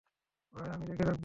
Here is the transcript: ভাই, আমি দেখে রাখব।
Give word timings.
ভাই, 0.53 0.67
আমি 0.69 0.85
দেখে 0.85 1.03
রাখব। 1.03 1.19